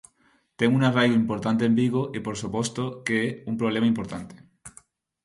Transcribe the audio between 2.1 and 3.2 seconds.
e por suposto que